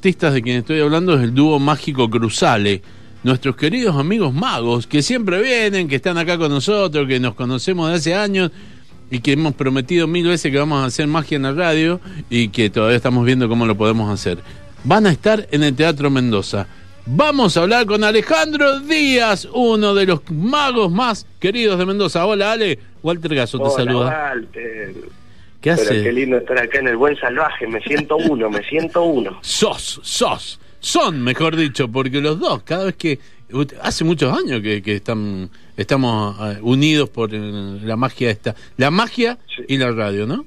[0.00, 2.80] artistas de quien estoy hablando es el dúo mágico Cruzale.
[3.22, 7.90] Nuestros queridos amigos magos que siempre vienen, que están acá con nosotros, que nos conocemos
[7.90, 8.50] de hace años
[9.10, 12.00] y que hemos prometido mil veces que vamos a hacer magia en la radio
[12.30, 14.38] y que todavía estamos viendo cómo lo podemos hacer.
[14.84, 16.66] Van a estar en el Teatro Mendoza.
[17.04, 22.24] Vamos a hablar con Alejandro Díaz, uno de los magos más queridos de Mendoza.
[22.24, 24.30] Hola Ale, Walter Gaso te Hola, saluda.
[24.32, 24.94] Walter.
[25.60, 26.02] ¿Qué Pero hace?
[26.02, 27.66] qué lindo estar acá en el buen salvaje.
[27.66, 29.38] Me siento uno, me siento uno.
[29.42, 33.18] sos, sos, son, mejor dicho, porque los dos, cada vez que
[33.82, 39.38] hace muchos años que, que están estamos eh, unidos por la magia esta, la magia
[39.54, 39.64] Sí.
[39.68, 40.44] y la radio, ¿no?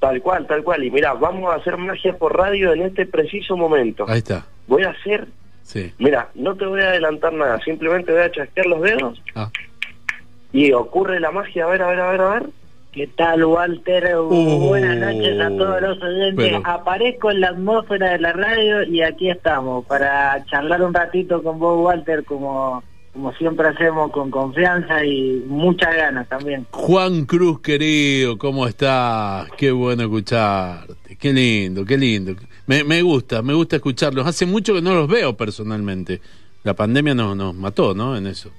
[0.00, 0.84] Tal cual, tal cual.
[0.84, 4.04] Y mira, vamos a hacer magia por radio en este preciso momento.
[4.08, 4.46] Ahí está.
[4.66, 5.26] Voy a hacer,
[5.62, 5.92] Sí.
[5.98, 9.50] mira, no te voy a adelantar nada, simplemente voy a chasquear los dedos Ah.
[10.52, 11.64] y ocurre la magia.
[11.64, 12.42] A ver, a ver, a ver, a ver.
[12.92, 14.16] ¿Qué tal, Walter?
[14.16, 16.34] Buenas noches a todos los oyentes.
[16.36, 21.40] pero- Aparezco en la atmósfera de la radio y aquí estamos para charlar un ratito
[21.42, 22.82] con vos, Walter, como,
[23.12, 26.66] como siempre hacemos, con confianza y muchas ganas también.
[26.72, 29.48] Juan Cruz, querido, ¿cómo estás?
[29.56, 31.14] Qué bueno escucharte.
[31.16, 32.34] Qué lindo, qué lindo.
[32.66, 34.26] Me, me gusta, me gusta escucharlos.
[34.26, 36.20] Hace mucho que no los veo personalmente.
[36.64, 38.16] La pandemia nos, nos mató, ¿no?
[38.16, 38.50] En eso.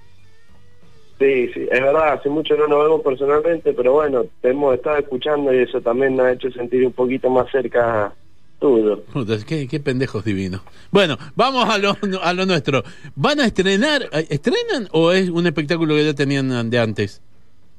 [1.21, 4.97] Sí, sí, es verdad, hace mucho no nos vemos personalmente, pero bueno, te hemos estado
[4.97, 8.11] escuchando y eso también nos ha hecho sentir un poquito más cerca
[8.59, 9.01] tuyo.
[9.13, 10.61] Puta, qué, qué pendejos divinos.
[10.89, 12.81] Bueno, vamos a lo, a lo nuestro.
[13.15, 14.09] ¿Van a estrenar?
[14.11, 17.21] eh, ¿Estrenan o es un espectáculo que ya tenían de antes?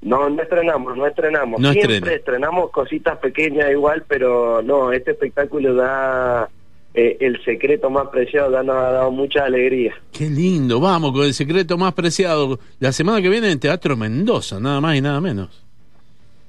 [0.03, 1.61] No, no estrenamos, no estrenamos.
[1.61, 2.17] No Siempre estrena.
[2.17, 6.49] estrenamos cositas pequeñas igual, pero no, este espectáculo da
[6.95, 9.95] eh, el secreto más preciado, da, nos ha dado mucha alegría.
[10.13, 12.59] Qué lindo, vamos con el secreto más preciado.
[12.81, 15.49] La semana que viene en Teatro Mendoza, nada más y nada menos.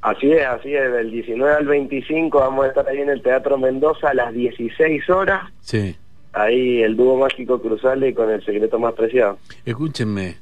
[0.01, 3.57] Así es, así es, del 19 al 25 vamos a estar ahí en el Teatro
[3.57, 5.95] Mendoza a las 16 horas, Sí.
[6.33, 9.37] ahí el dúo mágico Cruzale con el secreto más preciado.
[9.65, 10.35] Escúchenme,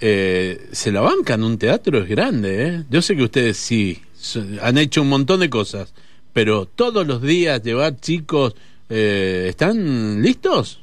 [0.00, 2.82] eh, se la bancan, un teatro es grande, ¿eh?
[2.90, 4.02] Yo sé que ustedes sí,
[4.60, 5.94] han hecho un montón de cosas,
[6.32, 8.56] pero todos los días llevar chicos,
[8.96, 10.80] eh, ¿están listos?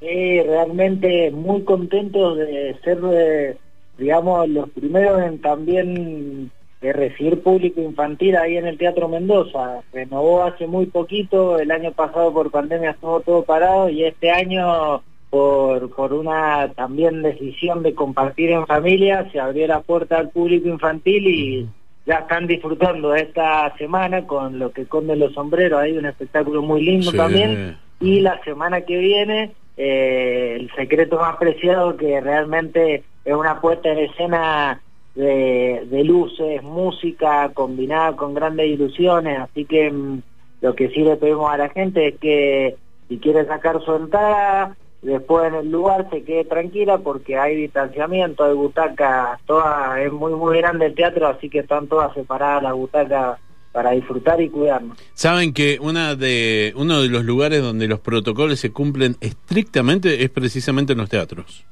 [0.00, 3.56] Sí, realmente muy contentos de ser, eh,
[3.98, 6.50] digamos, los primeros en también
[6.80, 9.82] de recibir público infantil ahí en el Teatro Mendoza.
[9.92, 15.02] Renovó hace muy poquito, el año pasado por pandemia estuvo todo parado y este año
[15.30, 20.68] por, por una también decisión de compartir en familia se abrió la puerta al público
[20.68, 21.68] infantil y
[22.06, 26.82] ya están disfrutando esta semana con lo que esconde los sombreros, hay un espectáculo muy
[26.82, 27.16] lindo Sí.
[27.16, 27.76] también.
[28.00, 33.88] Y la semana que viene eh, el secreto más preciado que realmente es una puesta
[33.90, 34.80] en escena
[35.14, 40.22] de, de luces, música combinada con grandes ilusiones, así que mm,
[40.62, 42.76] lo que sí le pedimos a la gente es que
[43.08, 48.44] si quiere sacar su entrada, después en el lugar se quede tranquila porque hay distanciamiento,
[48.44, 52.72] hay butacas, todas, es muy muy grande el teatro, así que están todas separadas las
[52.72, 53.38] butacas
[53.72, 54.98] para disfrutar y cuidarnos.
[55.14, 60.30] Saben que una de, uno de los lugares donde los protocolos se cumplen estrictamente es
[60.30, 61.64] precisamente en los teatros.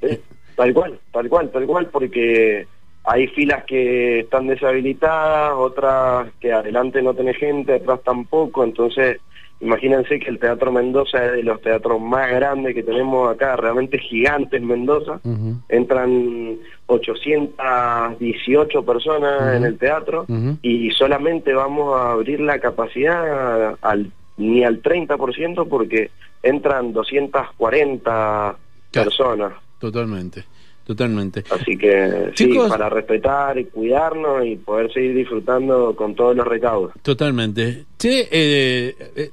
[0.00, 0.20] Sí,
[0.58, 2.66] Tal cual, tal cual, tal cual, porque
[3.04, 9.20] hay filas que están deshabilitadas, otras que adelante no tiene gente, atrás tampoco, entonces
[9.60, 13.98] imagínense que el Teatro Mendoza es de los teatros más grandes que tenemos acá, realmente
[13.98, 15.56] gigante en Mendoza, Ujú.
[15.68, 20.26] entran 818 personas en el teatro
[20.62, 26.10] y solamente vamos a abrir la capacidad al ni al 30% porque
[26.42, 28.56] entran 240
[28.90, 29.10] Claro.
[29.10, 29.52] personas.
[29.80, 30.44] Totalmente,
[30.88, 31.44] totalmente.
[31.50, 32.64] Así que Chicos.
[32.64, 36.92] sí, para respetar y cuidarnos y poder seguir disfrutando con todos los recaudos.
[37.02, 37.84] Totalmente.
[37.98, 39.30] Che, eh, eh,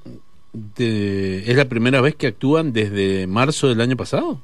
[0.53, 4.39] de- ¿es la primera vez que actúan desde marzo del año pasado?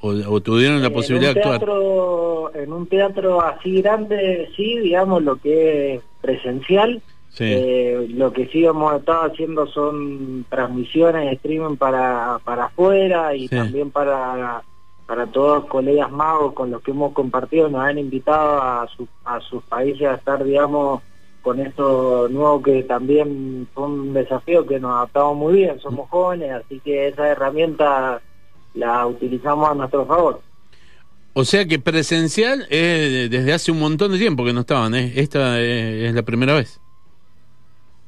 [0.00, 1.58] ¿O, o tuvieron la En posibilidad de actuar?
[1.60, 7.02] teatro- en un teatro así grande, sí, digamos, lo que es presencial.
[7.30, 7.44] Sí.
[7.46, 13.54] Eh, lo que sí hemos estado haciendo son transmisiones, streaming para, para afuera y Sí.
[13.56, 14.62] también para,
[15.06, 19.08] para todos los colegas magos con los que hemos compartido, nos han invitado a, su-
[19.24, 21.00] a sus países a estar, digamos,
[21.42, 26.50] con esto nuevo que también fue un desafío que nos adaptamos muy bien, somos jóvenes,
[26.50, 28.20] así que esa herramienta
[28.74, 30.40] la utilizamos a nuestro favor.
[31.34, 35.12] O sea que presencial es desde hace un montón de tiempo que no estaban, ¿eh?
[35.16, 36.80] Esta eh, es la primera vez.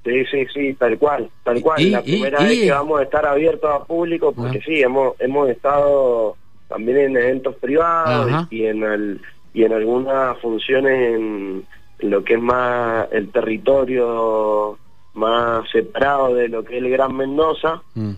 [0.05, 1.81] Sí, sí, sí, tal cual, tal cual.
[1.81, 4.62] Y- la y- primera y- vez que vamos a estar abiertos a público, porque Ah.
[4.65, 6.37] sí, hemos hemos estado
[6.69, 8.49] también en eventos privados Ajá.
[8.50, 9.20] y en el,
[9.55, 11.65] y en algunas funciones en,
[11.99, 14.79] en lo que es más el territorio
[15.15, 17.82] más separado de lo que es el Gran Mendoza.
[17.94, 18.12] Mm.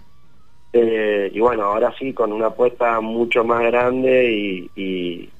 [0.72, 5.30] Eh, y bueno, ahora sí, con una apuesta mucho más grande y, y,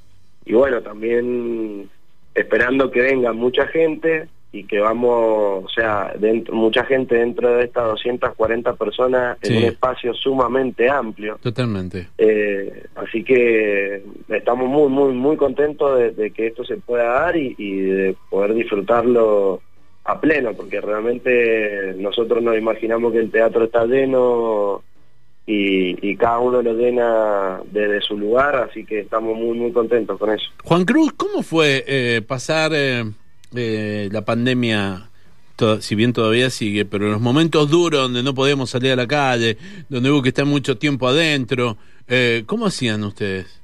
[0.44, 1.88] y bueno, también
[2.34, 7.64] esperando que venga mucha gente y que vamos, o sea, dentro, mucha gente dentro de
[7.64, 11.38] estas 240 personas en un espacio sumamente amplio.
[11.40, 12.08] Totalmente.
[12.18, 17.36] Eh, así que estamos muy, muy, muy contentos de, de que esto se pueda dar
[17.36, 19.60] y, y de poder disfrutarlo
[20.04, 24.82] a pleno, porque realmente nosotros nos imaginamos que el teatro está lleno
[25.46, 30.18] y, y cada uno lo llena desde su lugar, así que estamos muy, muy contentos
[30.18, 30.50] con eso.
[30.64, 33.04] Juan Cruz, ¿cómo fue eh, pasar eh,
[33.54, 35.06] eh, la pandemia?
[35.80, 39.06] Si bien todavía sigue, pero en los momentos duros donde no podíamos salir a la
[39.06, 39.58] calle,
[39.90, 41.76] donde hubo que estar mucho tiempo adentro,
[42.08, 43.60] eh, ¿cómo hacían ustedes?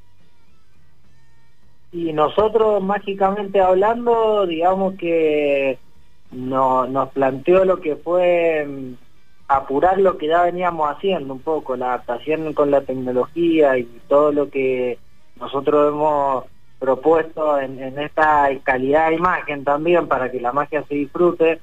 [1.93, 5.79] Y nosotros, mágicamente hablando, digamos que
[6.33, 8.95] no, nos planteó lo que fue mm,
[9.49, 14.33] apurar lo que ya veníamos haciendo un poco, la adaptación con la tecnología y todo
[14.33, 14.99] lo que
[15.41, 16.45] nosotros hemos
[16.79, 21.61] propuesto en, en esta calidad de imagen también para que la magia se disfrute,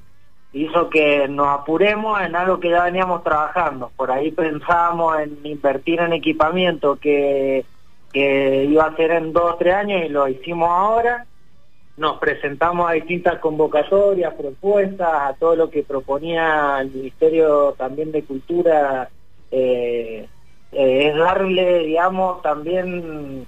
[0.52, 3.90] hizo que nos apuremos en algo que ya veníamos trabajando.
[3.96, 7.64] Por ahí pensábamos en invertir en equipamiento que
[8.14, 11.26] que iba a ser en dos o tres años y lo hicimos ahora.
[11.96, 18.22] Nos presentamos a distintas convocatorias, propuestas, a todo lo que proponía el Ministerio también de
[18.22, 19.10] Cultura,
[19.50, 20.26] eh,
[20.72, 23.46] eh, es darle, digamos, también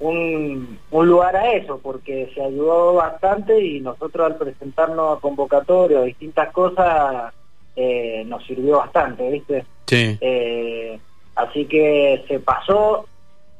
[0.00, 6.02] un, un lugar a eso, porque se ayudó bastante y nosotros al presentarnos a convocatorias,
[6.02, 7.32] a distintas cosas,
[7.76, 9.64] eh, nos sirvió bastante, ¿viste?
[9.86, 10.18] Sí.
[10.20, 10.98] Eh,
[11.36, 13.06] así que se pasó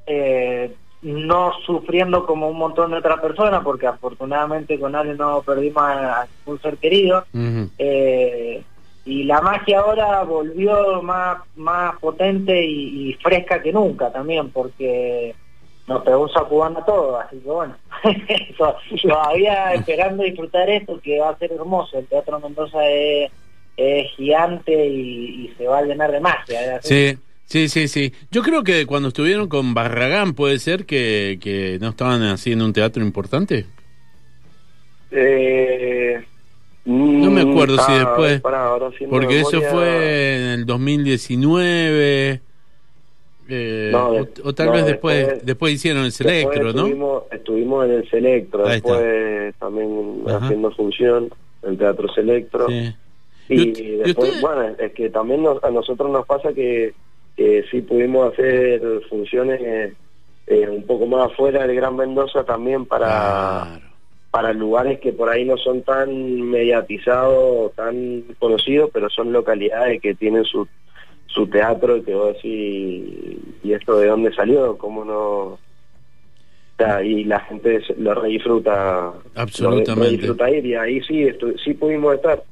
[0.07, 5.83] eh, no sufriendo como un montón de otras personas, porque afortunadamente con Ale no perdimos
[5.83, 7.25] a, un ser querido.
[9.07, 15.35] Y la magia ahora volvió más, más potente y, y fresca que nunca también, porque
[15.89, 17.75] nos pegó un sacudón a todos, así que bueno,
[18.59, 21.99] to- todavía esperando disfrutar esto, que va a ser hermoso.
[21.99, 23.31] El Teatro Mendoza es,
[23.77, 26.77] es gigante y, y se va a llenar de magia.
[26.77, 26.81] ¿eh?
[26.83, 28.13] Sí, sí, sí, sí.
[28.31, 32.73] Yo creo que cuando estuvieron con Barragán puede ser que, que no estaban haciendo un
[32.73, 33.67] teatro importante.
[35.11, 36.23] Eh,
[36.85, 42.41] No me acuerdo si ah, después- pará, ahora haciendo Porque eso fue en el 2019.
[43.51, 46.63] Eh, No, de- o, o tal no, vez después, después- después hicieron el Después Selectro,
[46.65, 46.69] ¿no?
[46.87, 48.93] Estuvimos, estuvimos en el Selectro, Ahí está.
[49.01, 50.37] después también Ajá.
[50.47, 51.31] haciendo función,
[51.63, 52.67] el Teatro Selectro.
[52.69, 52.95] Sí.
[53.49, 54.41] Y, ¿Y usted- y después, usted?
[54.43, 56.95] bueno, es que también nos- a nosotros nos pasa que,
[57.37, 59.93] que sí pudimos hacer funciones eh,
[60.47, 63.85] eh, un poco más afuera del Gran Mendoza también para, Claro.
[64.31, 70.15] para lugares que por ahí no son tan mediatizados, tan conocidos, pero son localidades que
[70.15, 70.67] tienen su,
[71.33, 74.77] su teatro y que vos decís, ¿y esto de dónde salió?
[74.79, 75.59] ¿Cómo no...?
[77.05, 79.95] Y la gente lo re disfruta Absolutamente.
[79.95, 81.29] lo re disfruta ir y ahí sí
[81.63, 82.43] sí pudimos estar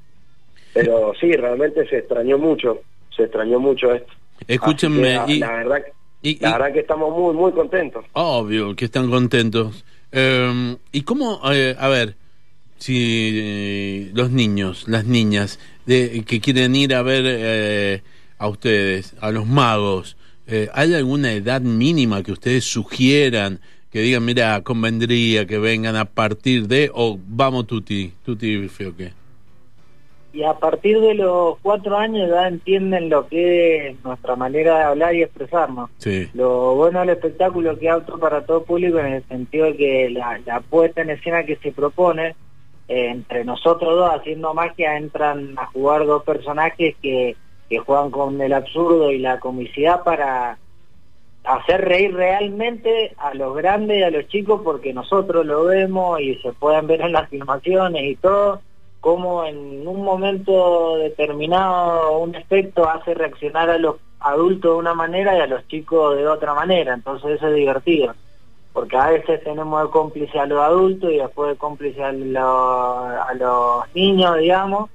[0.75, 2.83] pero sí realmente se extrañó mucho
[3.17, 4.13] se extrañó mucho esto
[4.47, 5.83] Escúchenme, y, la, verdad
[6.21, 9.83] y- la verdad que estamos muy muy contentos obvio que están contentos.
[10.13, 12.15] Eh, ¿Y cómo, eh, a ver,
[12.77, 18.03] si eh, los niños, las niñas, de, que quieren ir a ver eh,
[18.39, 23.61] a ustedes, a los magos, eh, ¿hay alguna edad mínima que ustedes sugieran?
[23.91, 29.13] Que digan, mira, convendría que vengan a partir de, o vamos tuti, tuti feo que.
[30.33, 34.85] y a partir de los cuatro años ya entienden lo que es nuestra manera de
[34.85, 35.91] hablar y expresarnos.
[35.99, 40.11] Sí, Lo bueno del espectáculo que apto para todo público en el sentido de que
[40.11, 42.37] la, la puesta en escena que se propone,
[42.89, 47.37] eh, entre nosotros dos haciendo magia entran a jugar dos personajes que,
[47.69, 50.59] que juegan con el absurdo y la comicidad para
[51.45, 56.35] hacer reír realmente a los grandes y a los chicos porque nosotros lo vemos y
[56.37, 58.61] se pueden ver en las filmaciones y todo
[59.01, 65.37] como en un momento determinado un efecto hace reaccionar a los adultos de una manera
[65.37, 68.15] y a los chicos de otra manera, entonces eso es divertido,
[68.73, 73.07] porque a veces tenemos de cómplice a los adultos y después de cómplice a, lo-
[73.23, 74.91] a los niños, digamos,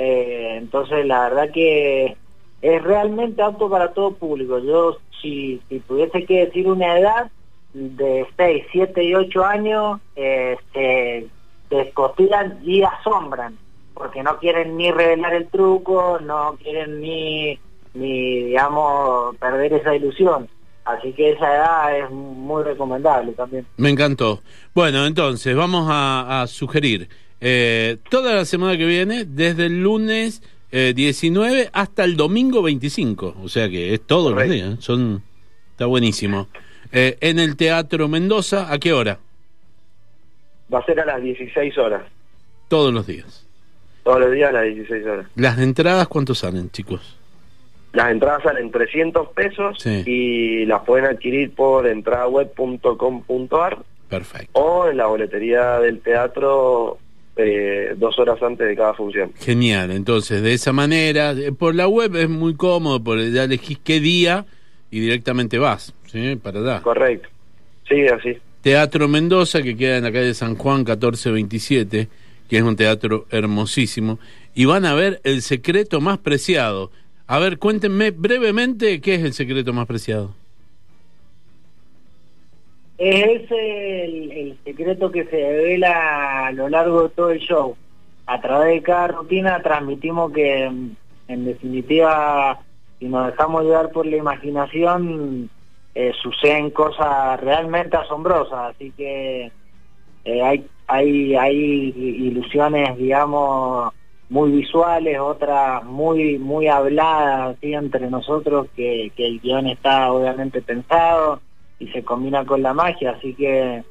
[0.00, 2.16] Eh, entonces la verdad que
[2.62, 4.60] es realmente apto para todo público.
[4.60, 7.30] Yo si, si tuviese que decir una edad
[7.72, 11.26] de 6, 7 y 8 años, se
[11.68, 13.58] descostilan y asombran,
[13.92, 17.58] porque no quieren ni revelar el truco, no quieren ni,
[17.94, 20.48] ni digamos, perder esa ilusión.
[20.84, 23.66] Así que esa edad es muy recomendable también.
[23.76, 24.40] me encantó.
[24.74, 27.08] Bueno, entonces, vamos a, a sugerir.
[27.40, 30.42] Eh, toda la semana que viene, desde el lunes
[30.72, 33.36] eh, 19 hasta el domingo 25.
[33.42, 34.54] O sea que es todos Correcto.
[34.54, 34.84] los días.
[34.84, 35.22] Son,
[35.70, 36.48] está buenísimo.
[36.92, 39.18] Eh, en el Teatro Mendoza, ¿a qué hora?
[40.72, 42.02] Va a ser a las 16 horas.
[42.68, 43.46] Todos los días.
[44.04, 45.26] Todos los días a las 16 horas.
[45.36, 47.16] ¿Las entradas cuánto salen, chicos?
[47.92, 50.02] Las entradas salen 300 pesos Sí.
[50.04, 53.78] y las pueden adquirir por entradaweb.com.ar
[54.08, 54.50] Perfecto.
[54.60, 57.07] o en la boletería del teatro eh,
[57.98, 59.32] dos horas antes de cada función.
[59.38, 59.90] Genial.
[59.90, 64.46] Entonces, de esa manera, por la web es muy cómodo, por ya elegís qué día
[64.90, 66.36] y directamente vas, ¿sí?
[66.36, 66.82] Para allá.
[66.82, 67.28] Correcto.
[67.88, 68.36] Sí, así.
[68.62, 72.08] Teatro Mendoza, que queda en la calle San Juan 1427,
[72.48, 74.18] que es un teatro hermosísimo,
[74.54, 76.90] y van a ver El secreto más preciado.
[77.26, 80.34] A ver, cuéntenme brevemente qué es el secreto más preciado.
[82.96, 87.76] Es el, el secreto que se devela a lo largo de todo el show.
[88.28, 92.58] A través de cada rutina transmitimos que, en definitiva,
[92.98, 95.48] si nos dejamos llevar por la imaginación,
[95.94, 98.74] eh, suceden cosas realmente asombrosas.
[98.74, 99.50] Así que
[100.26, 103.94] eh, hay, hay, hay ilusiones, digamos,
[104.28, 110.60] muy visuales, otras muy, muy habladas así entre nosotros, que, que el guion está obviamente
[110.60, 111.40] pensado
[111.78, 113.84] y se combina con la magia, así que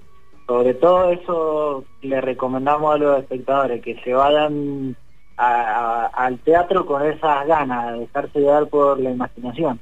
[0.47, 4.95] sobre todo eso le recomendamos a los espectadores que se vayan
[5.37, 9.79] a- al teatro con esas ganas de dejarse llevar por la imaginación.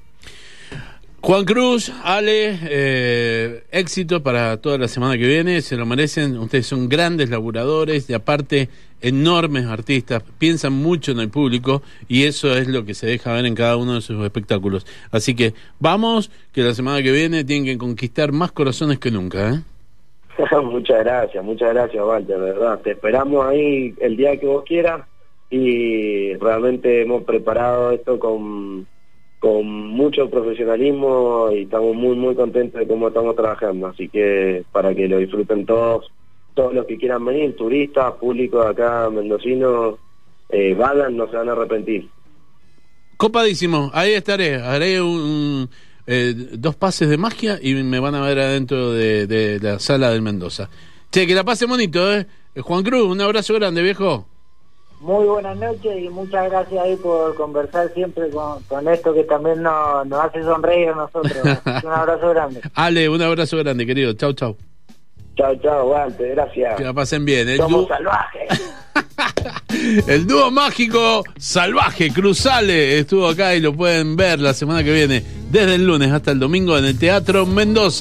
[1.21, 6.67] Juan Cruz, Ale, eh, éxito para toda la semana que viene, se lo merecen, ustedes
[6.67, 8.69] son grandes laburadores y aparte
[9.01, 13.45] enormes artistas, piensan mucho en el público y eso es lo que se deja ver
[13.47, 14.85] en cada uno de sus espectáculos.
[15.11, 19.49] Así que vamos, que la semana que viene tienen que conquistar más corazones que nunca.
[19.51, 19.61] ¿eh?
[20.63, 22.79] muchas gracias, muchas gracias, Walter, de verdad.
[22.81, 25.07] Te esperamos ahí el día que vos quieras
[25.49, 28.87] y realmente hemos preparado esto con,
[29.39, 33.87] con mucho profesionalismo y estamos muy, muy contentos de cómo estamos trabajando.
[33.87, 36.11] Así que para que lo disfruten todos,
[36.53, 39.95] todos los que quieran venir, turistas, público de acá, mendocinos,
[40.49, 40.75] eh,
[41.11, 42.09] no se van a arrepentir.
[43.17, 45.69] Copadísimo, ahí estaré, haré un,
[46.07, 50.11] eh, dos pases de magia y me van a ver adentro de, de la sala
[50.11, 50.69] del Mendoza.
[51.11, 52.27] Che, que la pase bonito, ¿eh?
[52.55, 54.25] Eh, Juan Cruz, un abrazo grande, viejo.
[55.01, 59.61] Muy buenas noches y muchas gracias ahí por conversar siempre con, con esto que también
[59.61, 61.35] nos, nos hace sonreír a nosotros.
[61.83, 62.61] Un abrazo grande.
[62.73, 64.13] Ale, un abrazo grande, querido.
[64.13, 64.57] Chau, chau.
[65.35, 66.75] Chao, chao, Walter, gracias.
[66.77, 67.49] Que la pasen bien.
[67.49, 68.73] El, Somos dúo, salvajes.
[70.07, 75.23] el dúo mágico salvaje, Cruzale, estuvo acá y lo pueden ver la semana que viene,
[75.55, 77.85] desde el lunes hasta el domingo en el Teatro Mendoza.